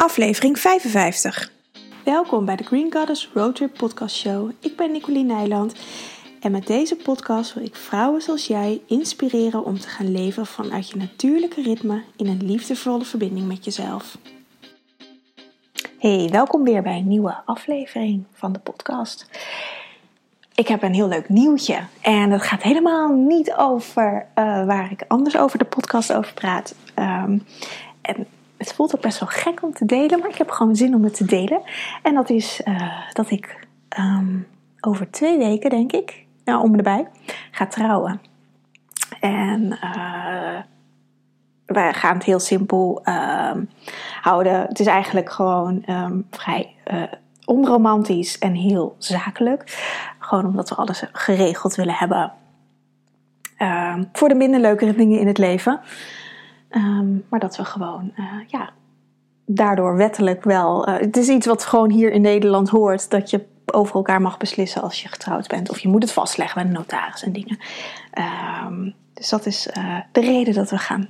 [0.00, 1.52] aflevering 55.
[2.04, 4.50] Welkom bij de Green Goddess Roadtrip Podcast Show.
[4.60, 5.74] Ik ben Nicoline Nijland
[6.40, 10.88] en met deze podcast wil ik vrouwen zoals jij inspireren om te gaan leven vanuit
[10.88, 14.18] je natuurlijke ritme in een liefdevolle verbinding met jezelf.
[15.98, 19.26] Hey, welkom weer bij een nieuwe aflevering van de podcast.
[20.54, 25.04] Ik heb een heel leuk nieuwtje en dat gaat helemaal niet over uh, waar ik
[25.08, 26.74] anders over de podcast over praat.
[26.96, 27.44] Um,
[28.02, 28.26] en
[28.60, 31.04] het voelt ook best wel gek om te delen, maar ik heb gewoon zin om
[31.04, 31.62] het te delen.
[32.02, 33.66] En dat is uh, dat ik
[33.98, 34.46] um,
[34.80, 37.08] over twee weken, denk ik, nou, om erbij,
[37.50, 38.20] ga trouwen.
[39.20, 40.60] En uh,
[41.66, 43.52] wij gaan het heel simpel uh,
[44.20, 44.60] houden.
[44.60, 47.02] Het is eigenlijk gewoon um, vrij uh,
[47.44, 49.90] onromantisch en heel zakelijk.
[50.18, 52.32] Gewoon omdat we alles geregeld willen hebben.
[54.12, 55.80] Voor de minder leukere dingen in het leven.
[56.70, 58.70] Um, maar dat we gewoon, uh, ja,
[59.46, 60.88] daardoor wettelijk wel.
[60.88, 64.36] Uh, het is iets wat gewoon hier in Nederland hoort: dat je over elkaar mag
[64.36, 65.70] beslissen als je getrouwd bent.
[65.70, 67.58] Of je moet het vastleggen bij een notaris en dingen.
[68.66, 71.08] Um, dus dat is uh, de reden dat we gaan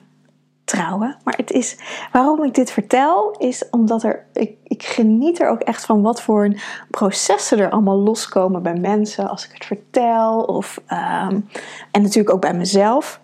[0.64, 1.16] trouwen.
[1.24, 1.76] Maar het is,
[2.12, 6.22] waarom ik dit vertel, is omdat er, ik, ik geniet er ook echt van wat
[6.22, 6.58] voor een
[6.90, 10.40] processen er allemaal loskomen bij mensen als ik het vertel.
[10.42, 11.48] Of, um,
[11.90, 13.20] en natuurlijk ook bij mezelf.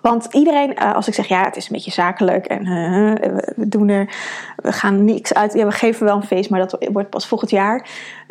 [0.00, 3.14] Want iedereen, uh, als ik zeg ja, het is een beetje zakelijk en uh,
[3.56, 4.14] we doen er,
[4.56, 5.52] we gaan niks uit.
[5.52, 7.88] Ja, we geven wel een feest, maar dat wordt pas volgend jaar.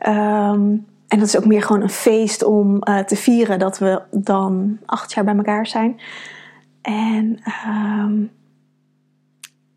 [0.07, 4.01] Um, en dat is ook meer gewoon een feest om uh, te vieren dat we
[4.11, 5.99] dan acht jaar bij elkaar zijn.
[6.81, 8.31] En, um,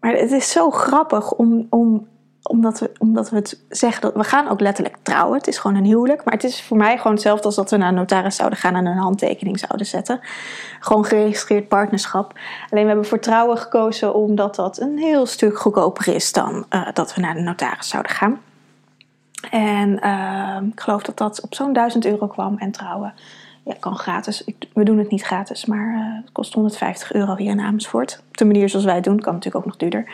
[0.00, 2.06] maar het is zo grappig om, om
[2.42, 5.38] omdat we, omdat we het zeggen dat we gaan ook letterlijk trouwen.
[5.38, 6.24] Het is gewoon een huwelijk.
[6.24, 8.74] Maar het is voor mij gewoon hetzelfde als dat we naar een notaris zouden gaan
[8.74, 10.20] en een handtekening zouden zetten.
[10.80, 12.38] Gewoon geregistreerd partnerschap.
[12.70, 16.88] Alleen we hebben voor trouwen gekozen omdat dat een heel stuk goedkoper is dan uh,
[16.92, 18.40] dat we naar de notaris zouden gaan.
[19.50, 22.58] En uh, ik geloof dat dat op zo'n 1000 euro kwam.
[22.58, 23.14] En trouwen
[23.64, 24.44] ja, kan gratis.
[24.72, 28.22] We doen het niet gratis, maar uh, het kost 150 euro hier in Amersfoort.
[28.28, 30.10] Op de manier zoals wij het doen, kan natuurlijk ook nog duurder.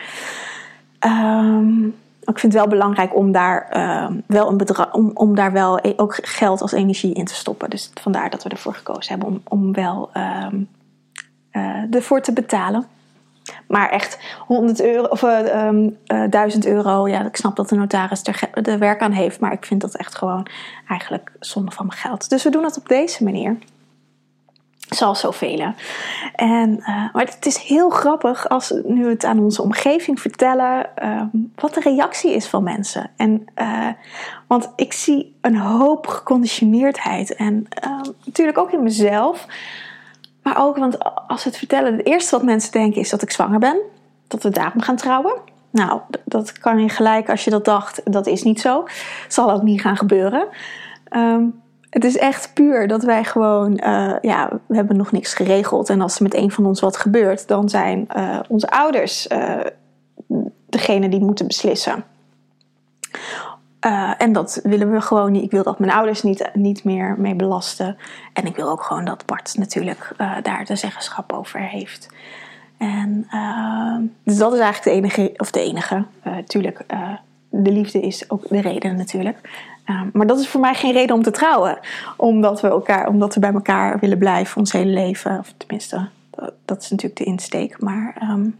[0.99, 1.95] Um,
[2.27, 5.93] ik vind het wel belangrijk om daar uh, wel een om, om daar wel e-
[5.95, 7.69] ook geld als energie in te stoppen.
[7.69, 10.69] Dus vandaar dat we ervoor gekozen hebben om, om wel um,
[11.51, 12.85] uh, ervoor te betalen.
[13.67, 15.97] Maar echt 100 euro of uh, um,
[16.29, 19.65] 1000 euro, ja, ik snap dat de notaris er, er werk aan heeft, maar ik
[19.65, 20.47] vind dat echt gewoon
[20.87, 22.29] eigenlijk zonde van mijn geld.
[22.29, 23.57] Dus we doen dat op deze manier.
[24.89, 25.73] Zoals zoveel.
[26.35, 30.89] En, uh, maar het is heel grappig als we nu het aan onze omgeving vertellen,
[31.03, 31.21] uh,
[31.55, 33.09] wat de reactie is van mensen.
[33.15, 33.87] En, uh,
[34.47, 37.35] want ik zie een hoop geconditioneerdheid.
[37.35, 37.67] En
[38.25, 39.45] natuurlijk ook in mezelf.
[40.43, 43.31] Maar ook, want als we het vertellen, het eerste wat mensen denken is dat ik
[43.31, 43.77] zwanger ben.
[44.27, 45.33] Dat we daarom gaan trouwen.
[45.69, 48.87] Nou, dat kan je gelijk als je dat dacht, dat is niet zo.
[49.27, 50.47] Zal ook niet gaan gebeuren.
[51.11, 55.89] Um, het is echt puur dat wij gewoon, uh, ja, we hebben nog niks geregeld.
[55.89, 59.59] En als er met een van ons wat gebeurt, dan zijn uh, onze ouders uh,
[60.69, 62.03] degene die moeten beslissen.
[64.17, 65.43] en dat willen we gewoon niet.
[65.43, 67.97] Ik wil dat mijn ouders niet, niet meer mee belasten.
[68.33, 72.09] En ik wil ook gewoon dat Bart natuurlijk daar de zeggenschap over heeft.
[72.77, 73.27] En
[74.23, 76.85] dus dat is eigenlijk de enige, of de enige, natuurlijk
[77.49, 79.37] de liefde is ook de reden natuurlijk.
[79.89, 81.79] Um, maar dat is voor mij geen reden om te trouwen.
[82.17, 85.39] Omdat we, elkaar, omdat we bij elkaar willen blijven ons hele leven.
[85.39, 87.81] Of tenminste, dat, dat is natuurlijk de insteek.
[87.81, 88.55] Maar um,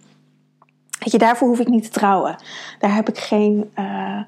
[0.99, 2.35] weet je, daarvoor hoef ik niet te trouwen.
[2.79, 4.19] Daar heb ik geen uh,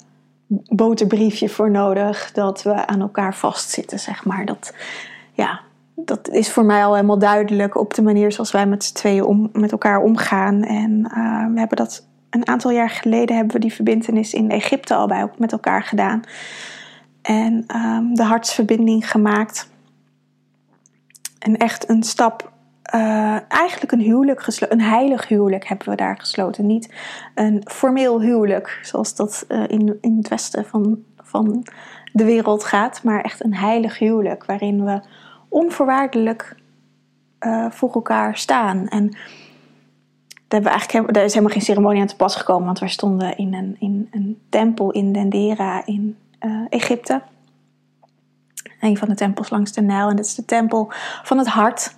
[0.68, 2.32] boterbriefje voor nodig.
[2.32, 4.46] Dat we aan elkaar vastzitten, zeg maar.
[4.46, 4.74] Dat,
[5.34, 5.60] ja,
[5.96, 9.24] dat is voor mij al helemaal duidelijk op de manier zoals wij met z'n tweeën
[9.24, 10.64] om, met elkaar omgaan.
[10.64, 14.96] En uh, we hebben dat een aantal jaar geleden hebben we die verbindenis in Egypte
[14.96, 16.22] al bij met elkaar gedaan.
[17.22, 19.70] En um, de hartsverbinding gemaakt.
[21.40, 22.52] En echt een stap,
[22.96, 24.80] uh, eigenlijk een huwelijk gesloten.
[24.80, 26.66] Een heilig huwelijk hebben we daar gesloten.
[26.66, 26.94] Niet
[27.36, 31.66] een formeel huwelijk, zoals dat uh, in, in het westen van, van
[32.14, 33.04] de wereld gaat.
[33.04, 35.02] Maar echt een heilig huwelijk, waarin we
[35.50, 36.56] onvoorwaardelijk
[37.40, 38.88] uh, voor elkaar staan.
[38.88, 39.20] En daar,
[40.48, 43.54] hebben eigenlijk, daar is helemaal geen ceremonie aan te pas gekomen, want we stonden in
[43.54, 47.22] een, in een tempel in Dendera in uh, Egypte.
[48.80, 50.10] Een van de tempels langs de Nijl.
[50.10, 50.92] En dat is de tempel
[51.24, 51.96] van het hart.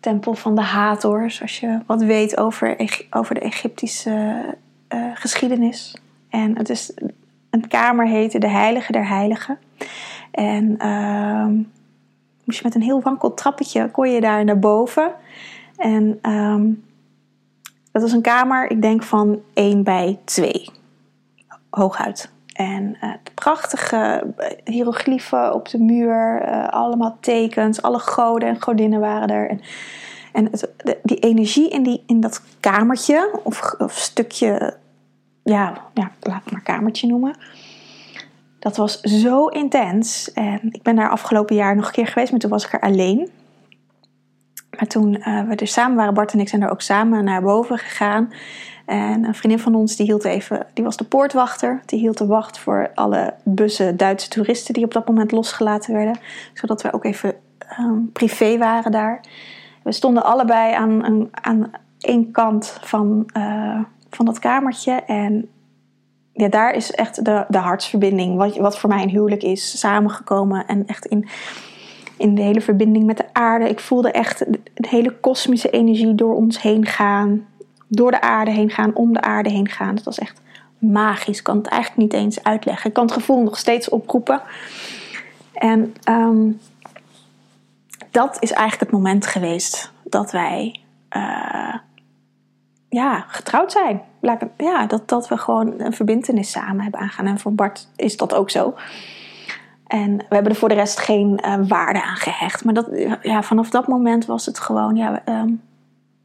[0.00, 2.76] Tempel van de Hathor, als je wat weet over,
[3.10, 4.44] over de Egyptische
[4.94, 5.96] uh, geschiedenis.
[6.28, 6.92] En het is
[7.50, 9.58] een kamer heette de Heilige der Heiligen.
[10.30, 11.46] En uh,
[12.44, 15.12] moest je met een heel wankel trappetje kon je daar naar boven.
[15.76, 16.84] En um,
[17.92, 20.70] het was een kamer, ik denk van 1 bij 2.
[21.70, 22.30] Hooguit.
[22.58, 29.00] En uh, prachtige eh, hieroglyphen op de muur, uh, allemaal tekens, alle goden en godinnen
[29.00, 29.50] waren er.
[29.50, 29.60] En,
[30.32, 34.76] en de, die energie in, die, in dat kamertje, of, of stukje,
[35.42, 37.36] ja, ja, laat het maar kamertje noemen.
[38.58, 40.32] Dat was zo intens.
[40.32, 42.80] En ik ben daar afgelopen jaar nog een keer geweest, maar toen was ik er
[42.80, 43.30] alleen.
[44.78, 45.12] Maar toen
[45.48, 48.32] we er samen waren, Bart en ik zijn er ook samen naar boven gegaan.
[48.86, 51.80] En een vriendin van ons die hield even, die was de poortwachter.
[51.86, 56.18] Die hield de wacht voor alle bussen Duitse toeristen die op dat moment losgelaten werden.
[56.54, 57.34] Zodat we ook even
[57.80, 59.20] um, privé waren daar.
[59.82, 61.70] We stonden allebei aan, aan, aan
[62.00, 64.92] één kant van, uh, van dat kamertje.
[64.92, 65.48] En
[66.32, 70.66] ja, daar is echt de, de hartsverbinding, wat, wat voor mij een huwelijk is, samengekomen.
[70.66, 71.28] En echt in,
[72.18, 73.68] in de hele verbinding met de aarde.
[73.68, 74.38] Ik voelde echt
[74.74, 77.46] de hele kosmische energie door ons heen gaan
[77.88, 79.94] door de aarde heen gaan, om de aarde heen gaan.
[79.94, 80.40] Dat was echt
[80.78, 81.38] magisch.
[81.38, 82.88] Ik kan het eigenlijk niet eens uitleggen.
[82.88, 84.42] Ik kan het gevoel nog steeds oproepen.
[85.52, 86.60] En um,
[88.10, 90.80] dat is eigenlijk het moment geweest dat wij
[91.16, 91.74] uh,
[92.88, 94.02] ja, getrouwd zijn.
[94.56, 97.26] Ja, dat, dat we gewoon een verbindenis samen hebben aangaan.
[97.26, 98.74] En voor Bart is dat ook zo.
[99.88, 102.64] En we hebben er voor de rest geen uh, waarde aan gehecht.
[102.64, 102.88] Maar dat,
[103.22, 105.62] ja, vanaf dat moment was het gewoon, ja, um,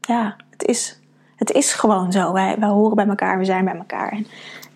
[0.02, 1.02] ja het is
[1.36, 2.34] het is gewoon zo.
[2.34, 4.22] Wij, wij horen bij elkaar, we zijn bij elkaar.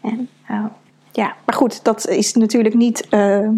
[0.01, 0.65] En, uh,
[1.11, 3.49] ja, maar goed, dat is natuurlijk niet, uh,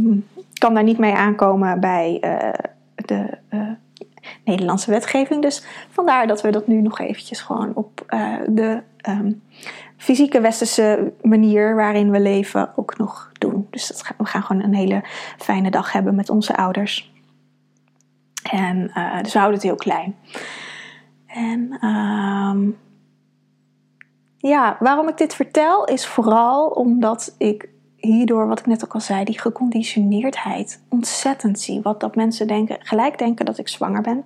[0.54, 2.50] kan daar niet mee aankomen bij uh,
[2.96, 3.38] de
[4.46, 5.42] Nederlandse wetgeving.
[5.42, 8.06] Dus vandaar dat we dat nu nog eventjes gewoon op
[8.48, 9.42] de um,
[10.00, 13.68] fysieke westerse manier waarin we leven ook nog doen.
[13.70, 15.04] Dus we gaan gewoon een hele
[15.38, 17.14] fijne dag hebben met onze ouders.
[18.52, 18.92] En
[19.22, 20.16] dus we houden het heel klein.
[21.28, 22.78] En um,
[24.38, 29.02] ja, waarom ik dit vertel is vooral omdat ik hierdoor, wat ik net ook al
[29.02, 31.82] zei, die geconditioneerdheid ontzettend zie.
[31.82, 34.26] Wat dat mensen denken, gelijk denken dat ik zwanger ben.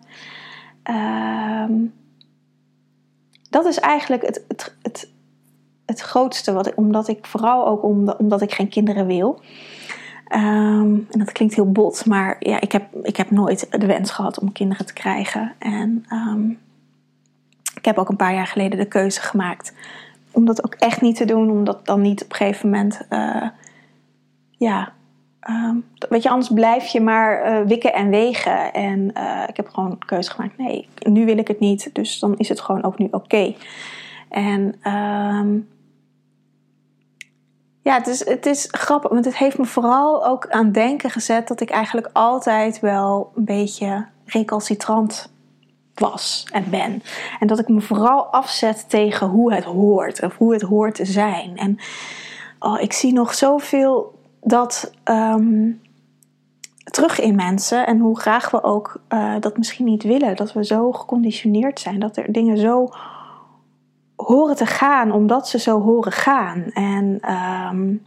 [0.96, 1.94] Um,
[3.50, 5.12] dat is eigenlijk het, het, het,
[5.94, 7.84] het grootste, wat omdat ik vooral ook
[8.19, 9.40] omdat ik geen kinderen wil.
[10.36, 14.12] Um, en dat klinkt heel bot, maar ja, ik heb, ik heb nooit de wens
[14.12, 15.54] gehad om kinderen te krijgen.
[15.60, 16.60] En um,
[17.75, 19.74] ik heb ook een paar jaar geleden de keuze gemaakt
[20.31, 23.48] om dat ook echt niet te doen, omdat dan niet op een gegeven moment, uh,
[24.51, 24.92] ja,
[25.50, 28.74] um, weet je, anders blijf je maar uh, wikken en wegen.
[28.74, 32.19] En uh, ik heb gewoon een keuze gemaakt, nee, nu wil ik het niet, dus
[32.19, 33.54] dan is het gewoon ook nu oké.
[34.30, 34.75] En
[37.83, 41.47] ja, het is, het is grappig, want het heeft me vooral ook aan denken gezet
[41.47, 45.31] dat ik eigenlijk altijd wel een beetje recalcitrant
[45.94, 47.01] was en ben.
[47.39, 51.06] En dat ik me vooral afzet tegen hoe het hoort of hoe het hoort te
[51.06, 51.57] zijn.
[51.57, 51.80] En
[52.59, 55.81] oh, ik zie nog zoveel dat um,
[56.83, 60.36] terug in mensen en hoe graag we ook uh, dat misschien niet willen.
[60.36, 62.89] Dat we zo geconditioneerd zijn, dat er dingen zo
[64.24, 66.64] horen te gaan omdat ze zo horen gaan.
[66.74, 67.31] En
[67.72, 68.02] um,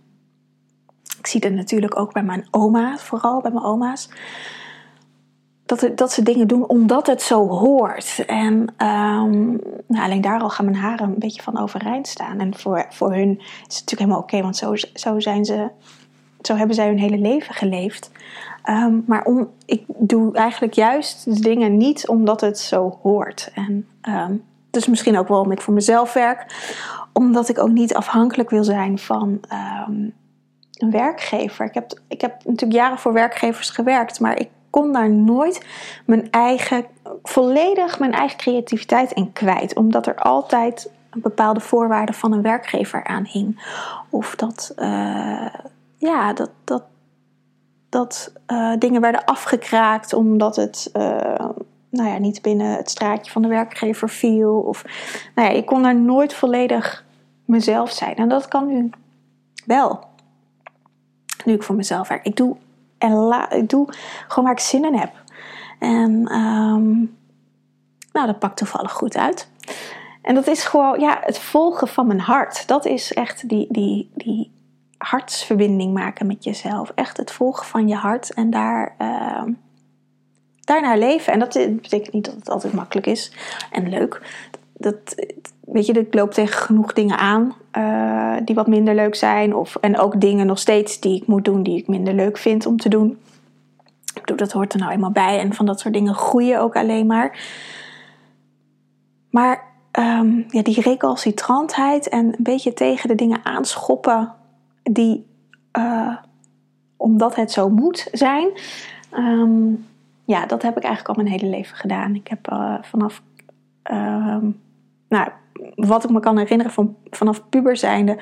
[1.19, 4.09] ik zie dat natuurlijk ook bij mijn oma, vooral bij mijn oma's
[5.67, 8.25] dat, dat ze dingen doen omdat het zo hoort.
[8.27, 12.41] En um, nou, alleen daar al gaan mijn haren een beetje van overeind staan.
[12.41, 15.71] En voor, voor hun is het natuurlijk helemaal oké, want zo, zo, zijn ze,
[16.41, 18.11] zo hebben zij hun hele leven geleefd.
[18.69, 23.51] Um, maar om, ik doe eigenlijk juist dingen niet omdat het zo hoort.
[23.55, 23.87] En
[24.79, 26.47] dus misschien ook wel omdat ik voor mezelf werk,
[27.13, 29.41] omdat ik ook niet afhankelijk wil zijn van
[30.79, 31.67] een werkgever.
[31.67, 35.67] Ik heb, ik heb natuurlijk jaren voor werkgevers gewerkt, maar ik kon daar nooit
[36.07, 36.85] mijn eigen,
[37.23, 39.75] volledig mijn eigen creativiteit in kwijt.
[39.75, 43.63] Omdat er altijd een bepaalde voorwaarden van een werkgever aan hing.
[44.11, 45.47] Of dat, uh,
[45.97, 46.83] ja, dat, dat,
[47.89, 51.49] dat uh, dingen werden afgekraakt omdat het uh,
[51.97, 54.55] nou ja, niet binnen het straatje van de werkgever viel.
[54.55, 54.85] Of,
[55.35, 57.05] nou ja, ik kon daar nooit volledig
[57.45, 58.17] mezelf zijn.
[58.17, 58.91] En dat kan nu
[59.67, 60.05] wel.
[61.45, 62.25] Nu ik voor mezelf werk.
[62.25, 62.57] Ik doe
[62.99, 63.89] en la, ik doe
[64.29, 65.13] gewoon waar ik zin in heb.
[65.79, 67.17] En um,
[68.13, 69.51] nou, dat pakt toevallig goed uit.
[70.23, 72.69] En dat is gewoon ja, het volgen van mijn hart.
[72.69, 74.53] Dat is echt die, die, die
[74.99, 76.93] hartsverbinding maken met jezelf.
[76.95, 79.43] Echt het volgen van je hart en daar, uh,
[80.67, 81.33] daarnaar leven.
[81.33, 83.33] En dat betekent niet dat het altijd makkelijk is
[83.71, 84.45] en leuk.
[84.73, 85.15] Dat,
[85.61, 89.55] weet je, ik loop tegen genoeg dingen aan uh, die wat minder leuk zijn.
[89.55, 92.67] Of, en ook dingen nog steeds die ik moet doen die ik minder leuk vind
[92.67, 93.19] om te doen.
[94.15, 95.39] Ik bedoel, dat hoort er nou eenmaal bij.
[95.39, 97.39] En van dat soort dingen groeien ook alleen maar.
[99.31, 99.63] Maar
[99.99, 104.33] um, ja, die recalcitrantheid en een beetje tegen de dingen aanschoppen
[104.83, 105.27] die,
[105.79, 106.17] uh,
[106.97, 108.49] omdat het zo moet zijn.
[109.13, 109.87] Um,
[110.27, 112.15] ja, dat heb ik eigenlijk al mijn hele leven gedaan.
[112.15, 113.23] Ik heb uh, vanaf,
[113.91, 114.61] um,
[115.09, 115.29] nou,
[115.75, 118.19] wat ik me kan herinneren van, vanaf puber zijnde,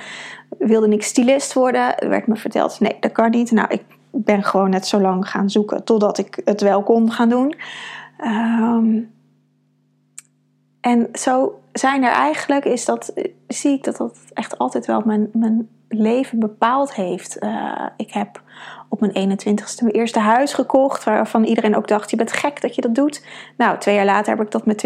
[0.58, 1.98] wilde ik stylist worden.
[1.98, 3.50] Er werd me verteld, nee, dat kan niet.
[3.50, 7.28] Nou, ik ben gewoon net zo lang gaan zoeken totdat ik het wel kon gaan
[7.28, 7.54] doen.
[8.24, 9.13] Um,
[10.84, 13.12] en zo zijn er eigenlijk, is dat,
[13.48, 17.42] zie ik dat dat echt altijd wel mijn, mijn leven bepaald heeft.
[17.42, 18.42] Uh, ik heb
[18.88, 22.74] op mijn 21ste mijn eerste huis gekocht, waarvan iedereen ook dacht: je bent gek dat
[22.74, 23.26] je dat doet.
[23.56, 24.84] Nou, twee jaar later heb ik dat met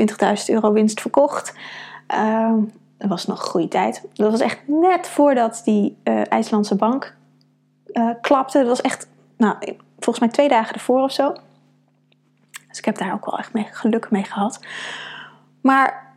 [0.48, 1.54] 20.000 euro winst verkocht.
[2.14, 2.52] Uh,
[2.98, 4.02] dat was nog een goede tijd.
[4.12, 7.16] Dat was echt net voordat die uh, IJslandse bank
[8.20, 8.58] klapte.
[8.58, 9.56] Dat was echt, nou,
[9.98, 11.32] volgens mij twee dagen ervoor of zo.
[12.68, 14.60] Dus ik heb daar ook wel echt mee, geluk mee gehad.
[15.60, 16.08] Maar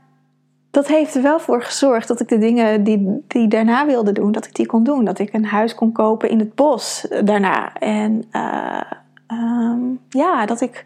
[0.72, 4.32] dat heeft er wel voor gezorgd dat ik de dingen die, die daarna wilde doen,
[4.32, 5.06] dat ik die kon doen.
[5.06, 7.74] Dat ik een huis kon kopen in het bos eh, daarna.
[7.74, 8.82] En uh,
[9.28, 10.86] um, ja, dat ik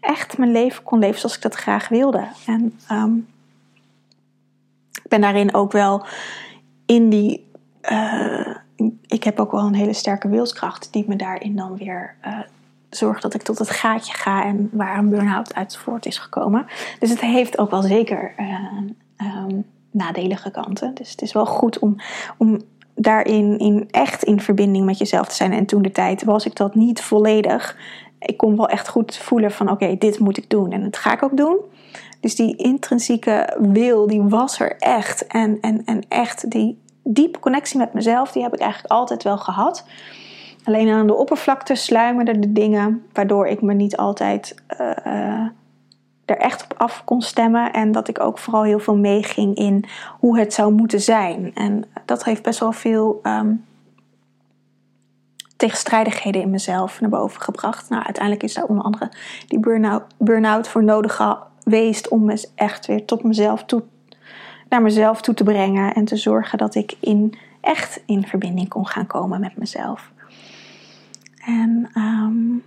[0.00, 2.26] echt mijn leven kon leven zoals ik dat graag wilde.
[2.46, 3.28] En um,
[5.02, 6.06] ik ben daarin ook wel
[6.86, 7.48] in die.
[7.90, 8.56] Uh,
[9.06, 12.38] ik heb ook wel een hele sterke wilskracht die me daarin dan weer uh,
[12.90, 16.66] zorg dat ik tot het gaatje ga en waar een burn-out uit voort is gekomen.
[16.98, 20.94] Dus het heeft ook wel zeker uh, um, nadelige kanten.
[20.94, 21.96] Dus het is wel goed om,
[22.36, 22.60] om
[22.94, 25.52] daarin in, echt in verbinding met jezelf te zijn.
[25.52, 27.76] En toen de tijd was ik dat niet volledig.
[28.18, 31.12] Ik kon wel echt goed voelen van oké, dit moet ik doen en dat ga
[31.12, 31.58] ik ook doen.
[32.20, 35.26] Dus die intrinsieke wil, die was er echt.
[35.26, 39.38] En, en, en echt die diepe connectie met mezelf, die heb ik eigenlijk altijd wel
[39.38, 39.84] gehad.
[40.70, 45.46] Alleen aan de oppervlakte sluimerden de dingen waardoor ik me niet altijd uh,
[46.24, 47.72] er echt op af kon stemmen.
[47.72, 49.84] En dat ik ook vooral heel veel meeging in
[50.18, 51.54] hoe het zou moeten zijn.
[51.54, 53.64] En dat heeft best wel veel um,
[55.56, 57.88] tegenstrijdigheden in mezelf naar boven gebracht.
[57.88, 59.10] Nou, uiteindelijk is daar onder andere
[59.46, 61.20] die burn-out, burn voor nodig
[61.64, 63.82] geweest om me echt weer tot mezelf toe,
[64.68, 65.94] naar mezelf toe te brengen.
[65.94, 70.10] En te zorgen dat ik in, echt in verbinding kon gaan komen met mezelf.
[71.58, 72.62] En um,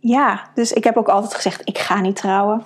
[0.00, 2.62] ja, dus ik heb ook altijd gezegd: ik ga niet trouwen.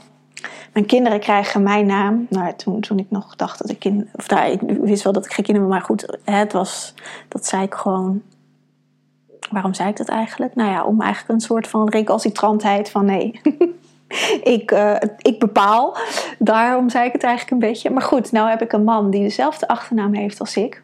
[0.73, 2.27] Mijn kinderen krijgen mijn naam.
[2.31, 5.25] Nou, toen, toen ik nog dacht dat ik kind, of nou, ik wist wel dat
[5.25, 6.95] ik geen kinderen, maar goed, het was,
[7.29, 8.23] dat zei ik gewoon.
[9.51, 10.55] Waarom zei ik dat eigenlijk?
[10.55, 13.41] Nou ja, om eigenlijk een soort van recalcitrantheid van nee,
[14.57, 15.97] ik, uh, ik bepaal.
[16.39, 17.91] Daarom zei ik het eigenlijk een beetje.
[17.91, 20.83] Maar goed, nou heb ik een man die dezelfde achternaam heeft als ik.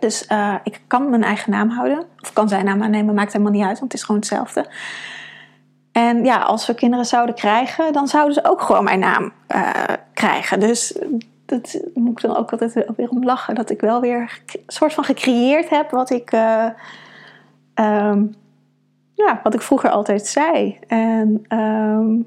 [0.00, 2.04] Dus uh, ik kan mijn eigen naam houden.
[2.20, 4.66] Of kan zijn naam aannemen, maakt helemaal niet uit, want het is gewoon hetzelfde.
[5.92, 9.72] En ja, als we kinderen zouden krijgen, dan zouden ze ook gewoon mijn naam uh,
[10.12, 10.60] krijgen.
[10.60, 10.98] Dus
[11.46, 13.54] dat moet ik dan ook altijd weer om lachen.
[13.54, 16.68] Dat ik wel weer een soort van gecreëerd heb wat ik, uh,
[17.74, 18.34] um,
[19.14, 20.78] ja, wat ik vroeger altijd zei.
[20.86, 22.26] En um,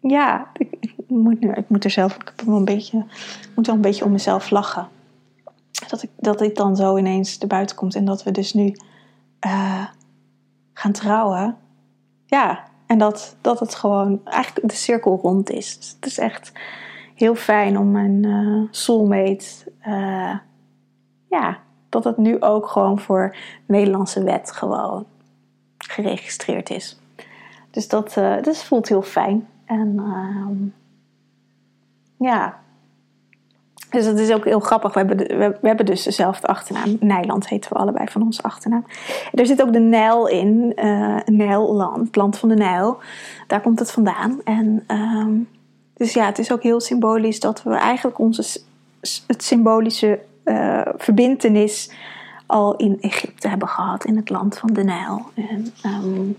[0.00, 3.04] ja, ik, moet moet er zelf ik wel een beetje,
[3.54, 4.88] moet wel een beetje om mezelf lachen.
[5.88, 8.76] Dat, ik, dat dit dan zo ineens erbuiten komt en dat we dus nu
[9.46, 9.86] uh,
[10.72, 11.56] gaan trouwen
[12.30, 15.76] ja, en dat, dat het gewoon eigenlijk de cirkel rond is.
[15.76, 16.52] Dus het is echt
[17.14, 19.46] heel fijn om mijn uh, soulmate,
[19.86, 20.36] uh,
[21.28, 21.58] ja,
[21.88, 23.36] dat het nu ook gewoon voor
[23.66, 25.06] Nederlandse wet gewoon
[25.78, 27.00] geregistreerd is.
[27.70, 29.48] Dus dat, uh, voelt heel fijn.
[29.64, 30.72] En uh,
[32.28, 32.60] ja,
[33.90, 34.94] dus dat is ook heel grappig.
[34.94, 35.16] We hebben,
[35.60, 36.96] we, hebben dus dezelfde achternaam.
[37.00, 38.84] Nijland heten we allebei van onze achternaam.
[39.32, 40.72] Er zit ook de Nijl in.
[40.76, 42.98] Uh, Nijlland, land van de Nijl.
[43.46, 44.40] Daar komt het vandaan.
[44.44, 45.48] En, um,
[45.94, 48.60] dus ja, het is ook heel symbolisch dat we eigenlijk onze,
[49.26, 51.92] het symbolische uh, verbintenis
[52.46, 54.04] al in Egypte hebben gehad.
[54.04, 55.22] In het land van de Nijl.
[55.34, 56.36] En um,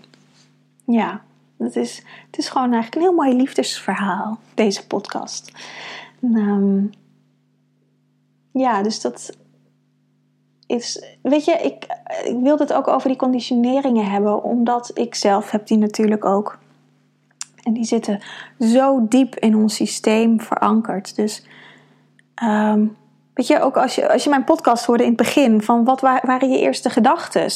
[0.86, 1.22] ja,
[1.58, 5.52] het is, het is gewoon eigenlijk een heel mooi liefdesverhaal, deze podcast.
[6.22, 6.92] En, um,
[8.52, 9.38] ja, dus dat
[10.66, 11.04] is.
[11.22, 11.86] Weet je, ik,
[12.24, 16.60] ik wil het ook over die conditioneringen hebben, omdat ik zelf heb die natuurlijk ook.
[17.64, 18.22] En die zitten
[18.60, 21.16] zo diep in ons systeem verankerd.
[21.16, 21.46] Dus
[22.44, 22.98] um,
[23.34, 26.02] Weet je, ook als je, als je mijn podcast hoorde in het begin, van wat
[26.02, 27.50] waren je eerste gedachten?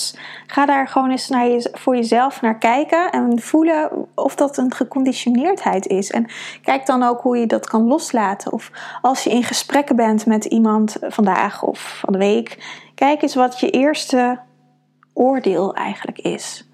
[0.47, 4.73] Ga daar gewoon eens naar je, voor jezelf naar kijken en voelen of dat een
[4.73, 6.11] geconditioneerdheid is.
[6.11, 6.27] En
[6.61, 8.51] kijk dan ook hoe je dat kan loslaten.
[8.51, 13.35] Of als je in gesprekken bent met iemand vandaag of van de week, kijk eens
[13.35, 14.39] wat je eerste
[15.13, 16.69] oordeel eigenlijk is.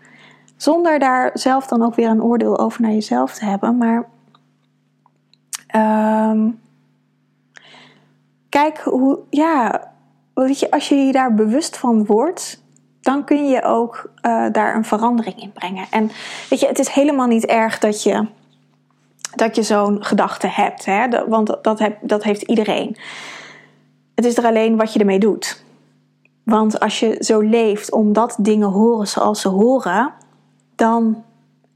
[0.58, 4.08] Zonder daar zelf dan ook weer een oordeel over naar jezelf te hebben, maar
[5.72, 6.50] Ehm,
[8.52, 9.82] kijk hoe, ja,
[10.34, 12.64] weet je, als je je daar bewust van wordt,
[13.02, 15.86] dan kun je ook uh, daar een verandering in brengen.
[15.92, 16.12] En
[16.50, 18.28] weet je, het is helemaal niet erg dat je,
[19.36, 21.28] dat je zo'n gedachte hebt, hè?
[21.28, 22.98] want dat, heb, dat heeft iedereen.
[24.16, 25.64] Het is er alleen wat je ermee doet.
[26.44, 30.14] Want als je zo leeft omdat dingen horen zoals ze horen,
[30.76, 31.24] dan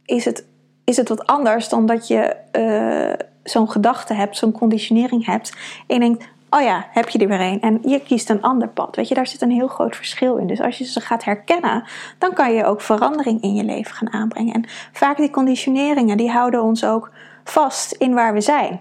[0.05, 0.46] is het,
[0.84, 5.53] is het wat anders dan dat je uh, zo'n gedachte hebt, zo'n conditionering hebt.
[5.88, 6.25] En je denkt,
[6.56, 7.62] oh ja, heb je er weer een.
[7.62, 8.96] En je kiest een ander pad.
[8.96, 10.48] Weet je, daar zit een heel groot verschil in.
[10.48, 11.84] Dus als je ze gaat herkennen,
[12.18, 14.54] dan kan je ook verandering in je leven gaan aanbrengen.
[14.54, 17.12] En vaak die conditioneringen, die houden ons ook
[17.44, 18.80] vast in waar we zijn.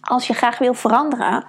[0.00, 1.44] Als je graag wil veranderen,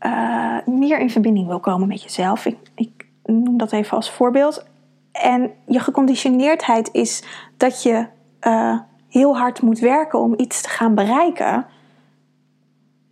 [0.00, 2.46] uh, meer in verbinding wil komen met jezelf.
[2.46, 4.66] Ik, ik noem dat even als voorbeeld.
[5.12, 7.24] En je geconditioneerdheid is
[7.56, 8.06] dat je
[8.40, 8.78] uh,
[9.08, 11.66] heel hard moet werken om iets te gaan bereiken.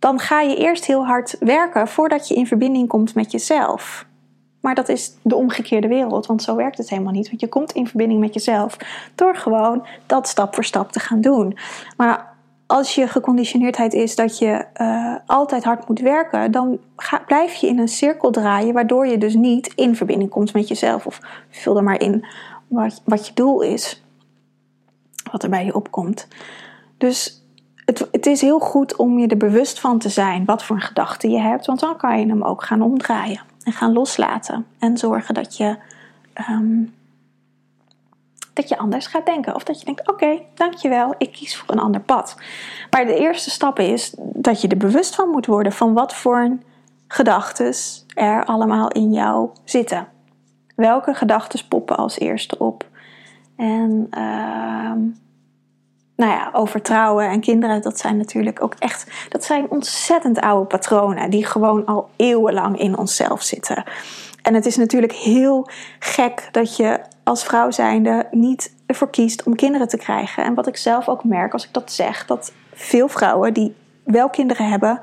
[0.05, 4.05] Dan ga je eerst heel hard werken voordat je in verbinding komt met jezelf.
[4.61, 7.27] Maar dat is de omgekeerde wereld, want zo werkt het helemaal niet.
[7.29, 8.77] Want je komt in verbinding met jezelf
[9.15, 11.57] door gewoon dat stap voor stap te gaan doen.
[11.97, 12.35] Maar
[12.65, 17.67] als je geconditioneerdheid is dat je uh, altijd hard moet werken, dan ga, blijf je
[17.67, 21.05] in een cirkel draaien, waardoor je dus niet in verbinding komt met jezelf.
[21.05, 21.19] Of
[21.49, 22.25] vul er maar in
[22.67, 24.03] wat, wat je doel is,
[25.31, 26.27] wat er bij je opkomt.
[26.97, 27.44] Dus
[27.85, 30.81] het, het is heel goed om je er bewust van te zijn wat voor een
[30.81, 34.97] gedachte je hebt, want dan kan je hem ook gaan omdraaien en gaan loslaten en
[34.97, 35.77] zorgen dat je.
[36.49, 36.93] Um,
[38.55, 39.55] dat je anders gaat denken.
[39.55, 42.35] Of dat je denkt: oké, dankjewel, ik kies voor een ander pad.
[42.89, 46.57] Maar de eerste stap is dat je er bewust van moet worden van wat voor
[47.07, 47.73] gedachten
[48.13, 50.07] er allemaal in jou zitten.
[50.75, 52.87] Welke gedachten poppen als eerste op?
[53.55, 54.91] En uh,
[56.15, 60.65] nou ja, over trouwen en kinderen, dat zijn natuurlijk ook echt, dat zijn ontzettend oude
[60.65, 63.83] patronen die gewoon al eeuwenlang in onszelf zitten.
[64.41, 65.69] En het is natuurlijk heel
[65.99, 70.43] gek dat je als vrouw zijnde niet ervoor kiest om kinderen te krijgen.
[70.43, 74.29] En wat ik zelf ook merk als ik dat zeg, dat veel vrouwen die wel
[74.29, 75.01] kinderen hebben,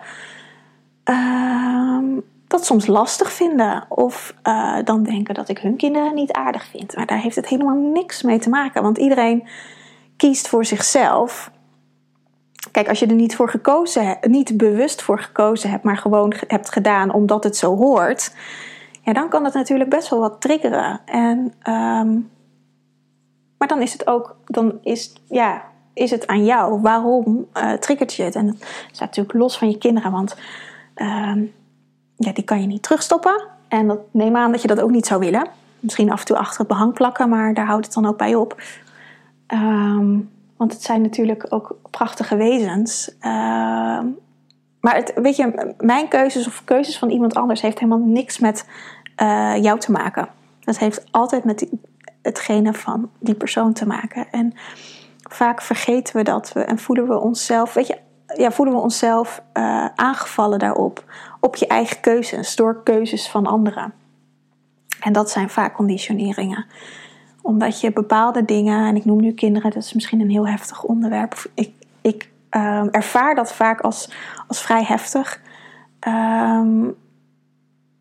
[1.04, 1.98] uh,
[2.46, 3.84] dat soms lastig vinden.
[3.88, 6.96] Of uh, dan denken dat ik hun kinderen niet aardig vind.
[6.96, 8.82] Maar daar heeft het helemaal niks mee te maken.
[8.82, 9.48] Want iedereen
[10.22, 11.50] kiest voor zichzelf.
[12.70, 16.72] Kijk, als je er niet voor gekozen niet bewust voor gekozen hebt, maar gewoon hebt
[16.72, 18.32] gedaan omdat het zo hoort
[19.04, 21.00] ja, dan kan het natuurlijk best wel wat triggeren.
[21.04, 22.30] En, um,
[23.58, 26.80] maar dan is het ook, dan is, ja, is het aan jou.
[26.80, 28.34] Waarom uh, triggert je het?
[28.34, 28.56] En dat
[28.92, 30.36] staat natuurlijk los van je kinderen, want
[30.96, 31.52] um,
[32.16, 33.42] ja, die kan je niet terugstoppen.
[33.68, 35.46] En dat, neem aan dat je dat ook niet zou willen.
[35.80, 38.34] Misschien af en toe achter het behang plakken, maar daar houdt het dan ook bij
[38.34, 38.62] op.
[39.52, 43.14] Um, want het zijn natuurlijk ook prachtige wezens.
[43.16, 43.22] Uh,
[44.80, 48.66] maar het, weet je, mijn keuzes of keuzes van iemand anders heeft helemaal niks met
[49.22, 50.28] uh, jou te maken.
[50.60, 51.66] Dat heeft altijd met
[52.22, 54.30] hetgene van die persoon te maken.
[54.30, 54.52] En
[55.30, 57.98] vaak vergeten we dat we en voelen we onszelf, weet je,
[58.36, 61.04] ja, voelen we onszelf uh, aangevallen daarop.
[61.40, 63.92] Op je eigen keuzes, door keuzes van anderen.
[65.00, 66.66] En dat zijn vaak conditioneringen.
[67.42, 70.82] Omdat je bepaalde dingen, en ik noem nu kinderen, dat is misschien een heel heftig
[70.82, 71.50] onderwerp.
[71.54, 74.10] Ik, ik um, ervaar dat vaak als,
[74.46, 75.40] als vrij heftig.
[76.08, 76.94] Um,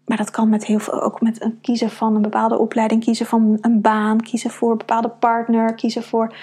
[0.05, 3.25] maar dat kan met heel veel, ook met een kiezen van een bepaalde opleiding, kiezen
[3.25, 6.35] van een baan, kiezen voor een bepaalde partner, kiezen voor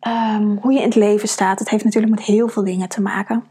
[0.00, 1.58] um, hoe je in het leven staat.
[1.58, 3.44] Het heeft natuurlijk met heel veel dingen te maken.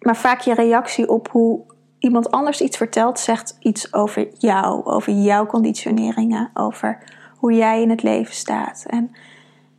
[0.00, 1.60] maar vaak je reactie op hoe
[2.06, 6.98] iemand anders iets vertelt, zegt iets over jou, over jouw conditioneringen, over
[7.36, 8.84] hoe jij in het leven staat.
[8.88, 9.10] En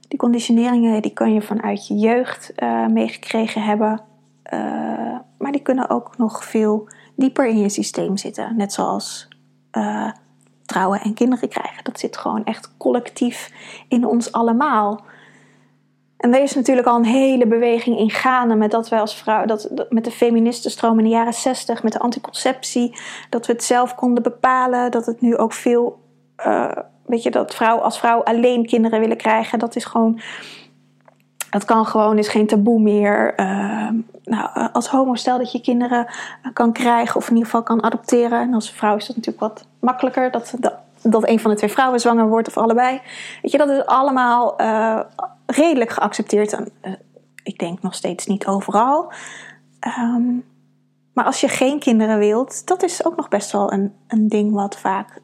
[0.07, 4.01] die conditioneringen die kun je vanuit je jeugd uh, meegekregen hebben.
[4.53, 4.59] Uh,
[5.37, 8.57] maar die kunnen ook nog veel dieper in je systeem zitten.
[8.57, 9.27] Net zoals
[9.71, 10.11] uh,
[10.65, 11.83] trouwen en kinderen krijgen.
[11.83, 13.51] Dat zit gewoon echt collectief
[13.87, 15.01] in ons allemaal.
[16.17, 19.45] En er is natuurlijk al een hele beweging in gaande met dat wij als vrouw,
[19.45, 22.97] dat, met de feministenstroom in de jaren 60, met de anticonceptie,
[23.29, 26.05] dat we het zelf konden bepalen, dat het nu ook veel
[27.07, 30.19] weet je, dat vrouw als vrouw alleen kinderen willen krijgen, dat is gewoon.
[31.49, 33.39] Dat kan gewoon, is geen taboe meer.
[33.39, 33.89] Uh,
[34.23, 37.63] nou, eh, als homo, stel dat je kinderen eh, kan krijgen of in ieder geval
[37.63, 38.41] kan adopteren.
[38.41, 40.31] En als vrouw is dat natuurlijk wat makkelijker.
[40.31, 43.01] Dat, dat, dat een van de twee vrouwen zwanger wordt of allebei.
[43.41, 44.99] Weet je, dat is allemaal uh,
[45.45, 46.53] redelijk geaccepteerd.
[46.53, 46.93] En, uh,
[47.43, 49.11] ik denk nog steeds niet overal.
[49.99, 50.45] Um,
[51.13, 54.53] maar als je geen kinderen wilt, dat is ook nog best wel een, een ding
[54.53, 55.21] wat vaak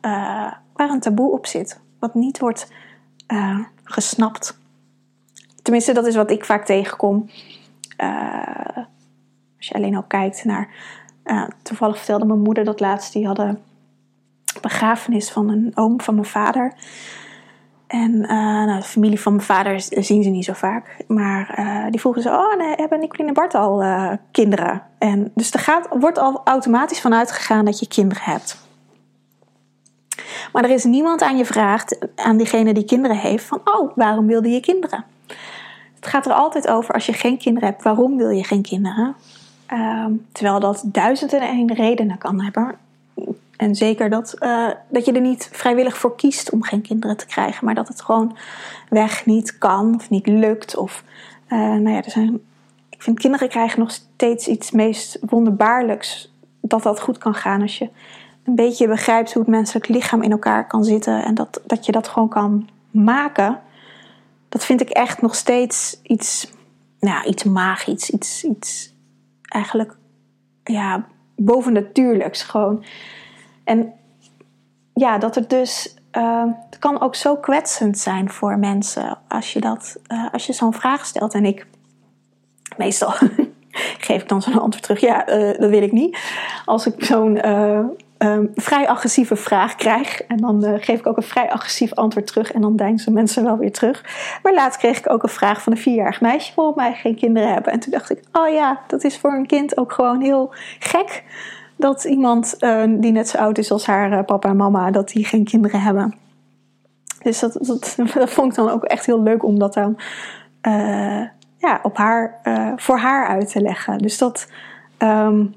[0.74, 2.72] waar een taboe op zit, wat niet wordt
[3.84, 4.58] gesnapt.
[5.62, 7.30] tenminste, dat is wat ik vaak tegenkom.
[9.58, 10.70] Als je alleen al kijkt naar.
[11.62, 13.14] Toevallig vertelde mijn moeder dat laatst.
[13.14, 13.62] Die hadden
[14.64, 16.74] begrafenis van een oom van mijn vader.
[17.88, 18.30] En uh,
[18.66, 21.04] nou, de familie van mijn vader zien ze niet zo vaak.
[21.08, 24.82] Maar uh, die vroegen ze: Oh, nee, hebben Nicoline en Bart al uh, kinderen?
[24.98, 28.62] En dus er gaat, wordt al automatisch vanuit gegaan dat je kinderen hebt.
[30.54, 34.28] Maar er is niemand aan je vraagt, aan diegene die kinderen heeft, van: Oh, waarom
[34.28, 35.06] wilde je kinderen?
[35.96, 39.16] Het gaat er altijd over als je geen kinderen hebt, waarom wil je geen kinderen?
[39.74, 42.76] Um, terwijl dat duizenden en één redenen kan hebben.
[43.64, 47.26] En zeker dat, uh, dat je er niet vrijwillig voor kiest om geen kinderen te
[47.26, 48.38] krijgen, maar dat het gewoon
[48.90, 50.78] weg niet kan of niet lukt.
[50.78, 51.04] Of,
[51.50, 52.42] uh, nou ja, er zijn,
[52.90, 56.34] ik vind kinderen krijgen nog steeds iets meest wonderbaarlijks.
[56.62, 57.90] Dat dat goed kan gaan als je
[58.44, 61.92] een beetje begrijpt hoe het menselijk lichaam in elkaar kan zitten en dat, dat je
[61.92, 63.60] dat gewoon kan maken.
[64.50, 66.54] Dat vind ik echt nog steeds iets,
[67.00, 68.94] nou, iets magisch, iets, iets
[69.42, 69.96] eigenlijk
[70.64, 72.44] ja, bovennatuurlijks.
[72.44, 72.84] Gewoon
[73.64, 73.94] en
[74.94, 75.96] ja, dat het dus.
[76.18, 80.54] Uh, het kan ook zo kwetsend zijn voor mensen als je, dat, uh, als je
[80.54, 81.34] zo'n vraag stelt.
[81.34, 81.66] En ik,
[82.78, 83.14] meestal
[84.08, 86.18] geef ik dan zo'n antwoord terug: ja, uh, dat wil ik niet.
[86.66, 90.22] Als ik zo'n ehm, vrij agressieve vraag krijg.
[90.22, 92.52] En dan geef ik ook een vrij agressief antwoord terug.
[92.52, 94.06] En dan deinzen mensen wel weer terug.
[94.44, 97.54] Maar laatst kreeg ik ook een vraag van een vierjarig meisje: waarom mij geen kinderen
[97.54, 97.72] hebben.
[97.72, 101.24] En toen dacht ik: oh ja, dat is voor een kind ook gewoon heel gek
[101.84, 105.10] dat iemand uh, die net zo oud is als haar uh, papa en mama, dat
[105.10, 106.16] die geen kinderen hebben.
[107.22, 107.96] Dus dat, dat,
[108.36, 110.00] vond ik dan ook echt heel leuk om dat dan
[110.68, 111.22] uh,
[111.58, 112.40] ja, op haar,
[112.76, 113.98] voor haar uit te leggen.
[113.98, 114.48] Dus dat.
[114.98, 115.56] Um,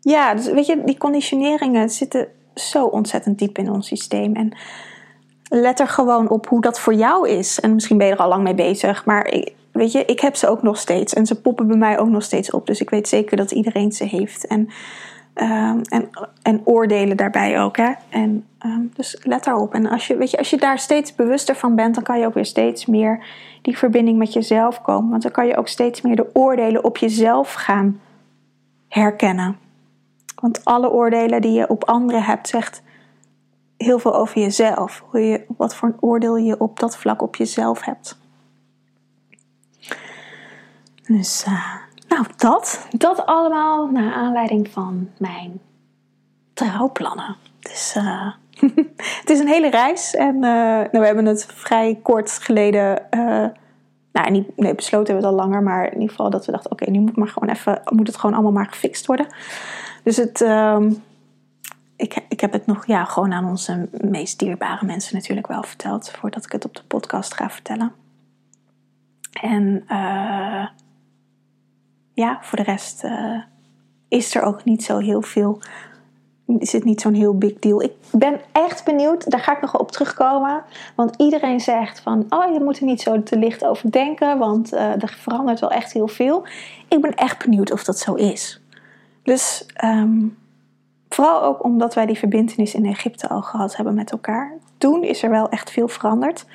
[0.00, 4.34] ja, dus weet je, die conditioneringen zitten zo ontzettend diep in ons systeem.
[4.34, 4.56] En
[5.48, 7.60] let er gewoon op hoe dat voor jou is.
[7.60, 10.36] En misschien ben je er al lang mee bezig, maar ik, weet je, ik heb
[10.36, 11.12] ze ook nog steeds.
[11.12, 12.66] En ze poppen bij mij ook nog steeds op.
[12.66, 14.46] Dus ik weet zeker dat iedereen ze heeft.
[14.46, 14.68] En,
[15.34, 16.10] um, en,
[16.42, 17.76] en oordelen daarbij ook.
[17.76, 17.92] Hè?
[18.08, 19.74] En, um, dus let daarop.
[19.74, 22.26] En als je, weet je, als je daar steeds bewuster van bent, dan kan je
[22.26, 23.24] ook weer steeds meer
[23.62, 25.10] die verbinding met jezelf komen.
[25.10, 28.00] Want dan kan je ook steeds meer de oordelen op jezelf gaan
[28.88, 29.56] herkennen.
[30.34, 32.82] Want alle oordelen die je op anderen hebt, zegt
[33.76, 35.04] heel veel over jezelf.
[35.06, 38.18] Hoe je, wat voor een oordeel je op dat vlak op jezelf hebt.
[41.18, 41.74] Dus uh,
[42.08, 42.86] nou, dat.
[42.90, 45.60] Dat allemaal naar aanleiding van mijn
[46.54, 47.36] trouwplannen.
[47.60, 48.32] Dus uh,
[49.20, 50.14] het is een hele reis.
[50.14, 53.02] En uh, nou, we hebben het vrij kort geleden.
[54.12, 55.62] nou, niet, nee, besloten hebben we het al langer.
[55.62, 58.06] Maar in ieder geval dat we dachten: oké, okay, nu moet, maar gewoon even, moet
[58.06, 59.26] het gewoon allemaal maar gefixt worden.
[60.02, 60.40] Dus het.
[60.40, 61.02] Um,
[61.96, 66.10] ik, ik heb het nog ja, gewoon aan onze meest dierbare mensen natuurlijk wel verteld.
[66.10, 67.92] Voordat ik het op de podcast ga vertellen.
[69.40, 70.66] En uh,
[72.20, 73.40] ja, voor de rest uh,
[74.08, 75.60] is er ook niet zo heel veel.
[76.58, 77.82] Is het niet zo'n heel big deal.
[77.82, 80.62] Ik ben echt benieuwd, daar ga ik nog op terugkomen.
[80.94, 84.72] Want iedereen zegt van, oh je moet er niet zo te licht over denken, want
[84.72, 86.46] uh, er verandert wel echt heel veel.
[86.88, 88.60] Ik ben echt benieuwd of dat zo is.
[89.22, 90.38] Dus um,
[91.08, 94.52] vooral ook omdat wij die verbindenis in Egypte al gehad hebben met elkaar.
[94.78, 96.46] Toen is er wel echt veel veranderd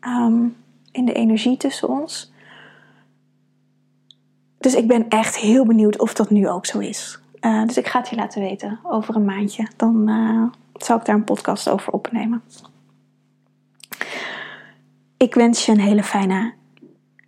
[0.00, 0.56] um,
[0.92, 2.34] in de energie tussen ons.
[4.58, 7.18] Dus ik ben echt heel benieuwd of dat nu ook zo is.
[7.40, 9.66] Uh, dus ik ga het je laten weten over een maandje.
[9.76, 10.42] Dan uh,
[10.74, 12.42] zal ik daar een podcast over opnemen.
[15.16, 16.52] Ik wens je een hele fijne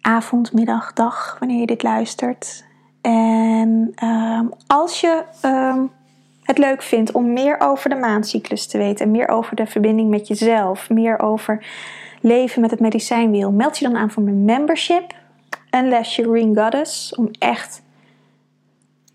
[0.01, 2.65] avond, middag, dag wanneer je dit luistert.
[3.01, 5.91] En um, als je um,
[6.43, 10.29] het leuk vindt om meer over de maancyclus te weten, meer over de verbinding met
[10.29, 11.67] jezelf, meer over
[12.21, 15.15] leven met het medicijnwiel, meld je dan aan voor mijn membership
[15.71, 17.15] een lesje Green Goddess.
[17.15, 17.83] Om echt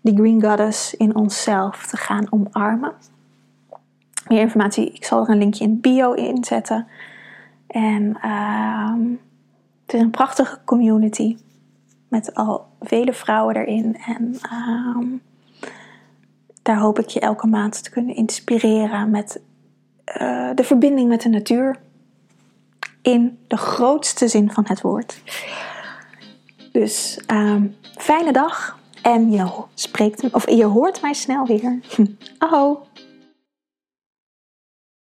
[0.00, 2.92] die Green Goddess in onszelf te gaan omarmen.
[4.28, 6.86] Meer informatie, ik zal er een linkje in bio inzetten.
[7.66, 8.94] En uh,
[9.84, 11.36] het is een prachtige community.
[12.08, 13.96] Met al vele vrouwen erin.
[14.06, 15.18] En uh,
[16.62, 19.40] daar hoop ik je elke maand te kunnen inspireren met
[20.20, 21.80] uh, de verbinding met de natuur.
[23.02, 25.22] In de grootste zin van het woord.
[26.74, 31.80] Dus um, fijne dag en je, spreekt, of je hoort mij snel weer.
[32.38, 32.86] Aho!